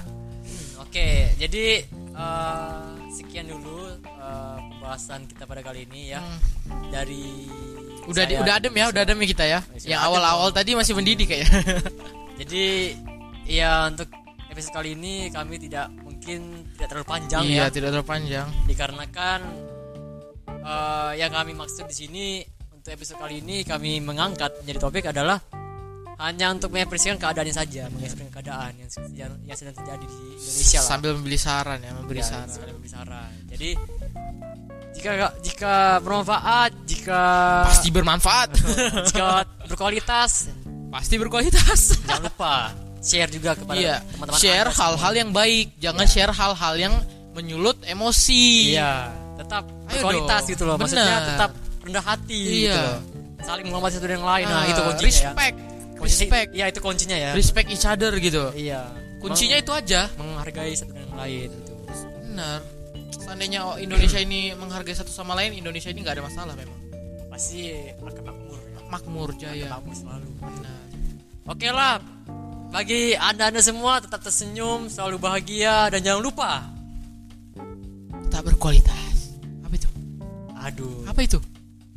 Oke, 0.80 1.30
jadi 1.38 1.86
eh, 1.94 2.82
sekian 3.12 3.46
dulu 3.48 3.94
eh, 4.02 4.58
pembahasan 4.72 5.30
kita 5.30 5.46
pada 5.46 5.62
kali 5.62 5.86
ini 5.86 6.10
ya. 6.10 6.20
Hmm. 6.20 6.42
dari 6.90 7.46
udah 8.06 8.26
di- 8.26 8.34
udah 8.36 8.54
adem 8.58 8.74
ya 8.74 8.86
udah 8.90 9.02
adem 9.02 9.18
ya 9.20 9.28
kita 9.28 9.46
ya. 9.46 9.60
Yang 9.86 10.02
awal-awal 10.02 10.50
tadi 10.50 10.74
masih 10.74 10.94
mendidih 10.94 11.26
kayaknya 11.26 11.54
Jadi 12.40 12.96
ya 13.44 13.92
untuk 13.92 14.08
episode 14.48 14.74
kali 14.74 14.96
ini 14.96 15.28
kami 15.28 15.60
tidak 15.60 15.92
mungkin 16.00 16.64
tidak 16.76 16.88
terlalu 16.90 17.08
panjang 17.08 17.42
iya 17.44 17.68
ya. 17.68 17.74
tidak 17.74 17.90
terlalu 17.92 18.08
panjang. 18.08 18.48
Dikarenakan 18.66 19.40
eh, 20.48 21.12
yang 21.20 21.32
kami 21.32 21.52
maksud 21.54 21.86
di 21.86 21.96
sini 21.96 22.26
untuk 22.72 22.92
episode 22.92 23.20
kali 23.20 23.44
ini 23.44 23.62
kami 23.62 24.00
mengangkat 24.00 24.64
menjadi 24.64 24.80
topik 24.80 25.06
adalah 25.06 25.38
hanya 26.20 26.52
untuk 26.52 26.76
mengekspresikan 26.76 27.16
keadaannya 27.16 27.56
saja, 27.56 27.88
mengekspresikan 27.88 28.34
keadaan 28.34 28.76
yang 28.76 28.92
sedang, 28.92 29.32
yang 29.48 29.56
sedang 29.56 29.72
terjadi 29.72 30.04
di 30.04 30.20
Indonesia 30.36 30.80
lah. 30.80 30.88
sambil 30.88 31.12
memberi 31.16 31.40
saran 31.40 31.80
ya 31.80 31.92
memberi 31.96 32.20
Ya, 32.20 32.28
saran. 32.28 32.48
memberi 32.76 32.92
saran. 32.92 33.32
Jadi 33.48 33.70
jika 35.00 35.12
jika 35.40 35.74
bermanfaat, 36.04 36.72
jika 36.84 37.22
pasti 37.72 37.88
bermanfaat. 37.88 38.50
jika 39.12 39.48
berkualitas, 39.64 40.52
pasti 40.90 41.16
berkualitas 41.16 41.80
jangan 42.02 42.24
lupa 42.26 42.54
share 43.00 43.30
juga 43.30 43.54
kepada 43.54 43.78
iya 43.78 43.96
teman-teman 44.04 44.38
share 44.38 44.70
hal-hal 44.70 45.14
yang 45.16 45.30
baik 45.32 45.68
jangan 45.78 46.04
Iya. 46.04 46.12
share 46.12 46.34
hal-hal 46.34 46.74
yang 46.76 46.94
menyulut 47.30 47.78
emosi 47.84 48.74
Iya, 48.74 49.14
tetap 49.38 49.64
Ayo 49.64 49.86
berkualitas 49.88 50.42
dong. 50.42 50.52
gitu 50.52 50.64
loh. 50.66 50.76
Maksudnya 50.76 51.06
Benar. 51.08 51.30
tetap 51.30 51.52
rendah 51.80 52.04
hati 52.04 52.42
Iya. 52.42 52.58
gitu 52.68 52.82
loh. 52.82 53.00
Saling 53.40 53.64
menghormati 53.66 53.94
satu 53.96 54.06
dengan 54.06 54.26
lain. 54.28 54.46
Nah, 54.46 54.58
Ah, 54.58 54.66
itu 54.68 54.82
kuncinya 54.84 55.08
respect 55.08 55.56
ya. 55.56 55.68
Kunci- 55.96 56.04
respect 56.20 56.50
Iya, 56.52 56.66
itu 56.68 56.80
kuncinya 56.82 57.18
ya. 57.18 57.32
respect 57.32 57.68
each 57.70 57.86
other 57.86 58.12
gitu 58.18 58.44
Iya. 58.52 58.82
kuncinya 59.20 59.58
itu 59.58 59.72
aja 59.72 60.02
Meng- 60.16 60.34
menghargai 60.34 60.74
satu 60.74 60.92
dengan 60.92 61.12
lain 61.18 61.48
gitu. 61.48 61.72
benar 62.20 62.60
seandainya 63.14 63.60
Indonesia 63.78 64.16
ini 64.18 64.40
menghargai 64.54 64.96
satu 64.96 65.10
sama 65.10 65.32
lain 65.34 65.52
Indonesia 65.54 65.88
ini 65.88 66.00
nggak 66.00 66.16
ada 66.16 66.26
masalah 66.26 66.54
memang 66.54 66.80
Pasti 67.30 67.68
akan 67.96 68.24
makmur 68.90 69.30
ya. 69.34 69.54
jaya 69.54 69.70
Makmur 69.72 69.96
selalu. 69.96 70.28
benar 70.38 70.82
Oke 71.48 71.70
lah. 71.70 71.98
Bagi 72.70 73.14
anda-anda 73.14 73.58
semua 73.60 73.98
tetap 73.98 74.20
tersenyum, 74.20 74.86
selalu 74.88 75.18
bahagia 75.18 75.90
dan 75.90 76.02
jangan 76.02 76.22
lupa. 76.22 76.52
tak 78.30 78.46
berkualitas 78.46 79.34
apa 79.60 79.74
itu 79.74 79.90
Aduh. 80.56 81.02
apa 81.04 81.20
itu 81.20 81.42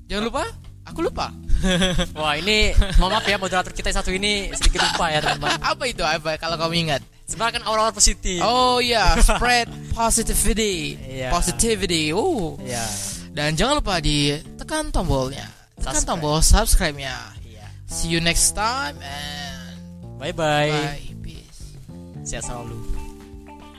jangan 0.07 0.25
lupa 0.25 0.43
aku 0.83 1.05
lupa 1.05 1.29
Wah 2.17 2.35
ini 2.35 2.73
mohon 2.97 3.13
maaf 3.13 3.23
ya 3.23 3.37
moderator 3.37 3.69
kita 3.71 3.93
yang 3.93 4.01
satu 4.01 4.11
ini 4.11 4.49
sedikit 4.51 4.81
lupa 4.83 5.07
ya 5.07 5.21
teman-teman. 5.21 5.61
apa 5.71 5.85
itu 5.85 6.01
apa 6.01 6.35
kalau 6.37 6.57
kamu 6.57 6.89
ingat 6.89 7.05
Sebenarnya 7.23 7.61
kan 7.61 7.65
aura-aura 7.65 7.93
positif. 7.93 8.41
oh 8.41 8.81
iya 8.81 9.13
spread 9.23 9.69
positivity 9.93 10.97
Iya. 10.97 11.29
positivity 11.29 12.11
oh 12.11 12.57
Iya. 12.59 12.81
Dan 13.29 13.53
jangan 13.53 13.79
lupa 13.79 13.97
ditekan 13.99 14.89
tombolnya. 14.89 15.52
Tekan 15.79 15.95
Subscribe. 15.99 16.09
tombol 16.09 16.39
subscribe-nya. 16.41 17.17
Iya. 17.43 17.67
See 17.89 18.09
you 18.13 18.21
next 18.21 18.53
time 18.53 18.97
and 19.01 19.77
Bye 20.21 20.31
bye. 20.31 20.71
bye. 20.71 21.03
Peace. 21.25 21.75
Sehat 22.23 22.47
selalu. 22.47 22.79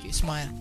Keep 0.03 0.12
smile. 0.12 0.51